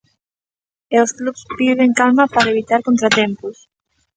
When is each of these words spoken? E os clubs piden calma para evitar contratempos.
E 0.95 0.97
os 1.05 1.11
clubs 1.17 1.41
piden 1.57 1.91
calma 1.99 2.25
para 2.33 2.51
evitar 2.53 2.81
contratempos. 2.87 3.57